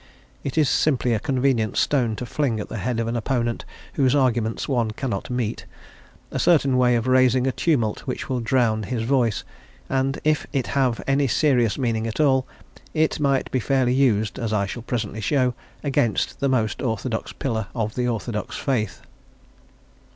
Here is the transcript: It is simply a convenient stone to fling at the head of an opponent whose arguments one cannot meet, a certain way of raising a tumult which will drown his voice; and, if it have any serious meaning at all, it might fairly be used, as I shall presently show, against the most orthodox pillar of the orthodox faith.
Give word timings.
It 0.43 0.57
is 0.57 0.67
simply 0.67 1.13
a 1.13 1.19
convenient 1.19 1.77
stone 1.77 2.15
to 2.15 2.25
fling 2.25 2.59
at 2.59 2.69
the 2.69 2.77
head 2.79 2.99
of 2.99 3.05
an 3.07 3.15
opponent 3.15 3.65
whose 3.93 4.15
arguments 4.15 4.67
one 4.67 4.89
cannot 4.89 5.29
meet, 5.29 5.67
a 6.31 6.39
certain 6.39 6.75
way 6.75 6.95
of 6.95 7.05
raising 7.05 7.45
a 7.45 7.51
tumult 7.51 7.99
which 8.07 8.27
will 8.27 8.39
drown 8.39 8.81
his 8.81 9.03
voice; 9.03 9.43
and, 9.89 10.19
if 10.23 10.47
it 10.53 10.65
have 10.65 11.03
any 11.05 11.27
serious 11.27 11.77
meaning 11.77 12.07
at 12.07 12.19
all, 12.19 12.47
it 12.95 13.19
might 13.19 13.49
fairly 13.61 13.91
be 13.91 13.95
used, 13.99 14.39
as 14.39 14.51
I 14.51 14.65
shall 14.65 14.81
presently 14.81 15.21
show, 15.21 15.53
against 15.83 16.39
the 16.39 16.49
most 16.49 16.81
orthodox 16.81 17.31
pillar 17.31 17.67
of 17.75 17.93
the 17.93 18.07
orthodox 18.07 18.57
faith. 18.57 19.03